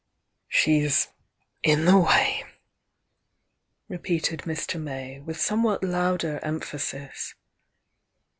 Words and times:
"She's 0.47 1.09
in 1.61 1.85
the 1.85 1.95
way," 1.99 2.43
repeated 3.87 4.39
Mr. 4.47 4.81
May, 4.81 5.19
with 5.19 5.39
some 5.39 5.61
what 5.61 5.83
louder 5.83 6.39
emphasis. 6.41 7.35